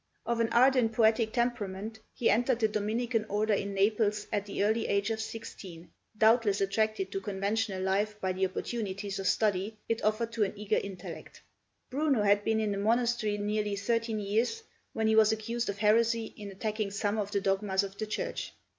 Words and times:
Of 0.25 0.39
an 0.39 0.49
ardent, 0.51 0.93
poetic 0.93 1.31
temperament, 1.31 1.99
he 2.15 2.27
entered 2.31 2.57
the 2.59 2.67
Dominican 2.67 3.23
order 3.25 3.53
in 3.53 3.75
Naples 3.75 4.25
at 4.33 4.47
the 4.47 4.63
early 4.63 4.87
age 4.87 5.11
of 5.11 5.21
sixteen, 5.21 5.91
doubtless 6.17 6.59
attracted 6.59 7.11
to 7.11 7.21
conventual 7.21 7.79
life 7.83 8.19
by 8.19 8.31
the 8.33 8.47
opportunities 8.47 9.19
of 9.19 9.27
study 9.27 9.77
it 9.87 10.03
offered 10.03 10.31
to 10.31 10.43
an 10.43 10.53
eager 10.55 10.77
intellect. 10.81 11.43
Bruno 11.91 12.23
had 12.23 12.43
been 12.43 12.59
in 12.59 12.71
the 12.71 12.79
monastery 12.79 13.37
nearly 13.37 13.75
thirteen 13.75 14.17
years 14.19 14.63
when 14.93 15.05
he 15.05 15.15
was 15.15 15.31
accused 15.31 15.69
of 15.69 15.77
heresy 15.77 16.33
in 16.35 16.49
attacking 16.49 16.89
some 16.89 17.19
of 17.19 17.29
the 17.29 17.39
dogmas 17.39 17.83
of 17.83 17.95
the 17.99 18.07
Church. 18.07 18.53